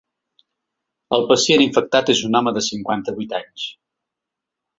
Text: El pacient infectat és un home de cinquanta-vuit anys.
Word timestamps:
El 1.17 1.25
pacient 1.31 1.63
infectat 1.65 2.09
és 2.15 2.23
un 2.29 2.39
home 2.41 2.55
de 2.57 2.65
cinquanta-vuit 2.69 3.37
anys. 3.43 3.69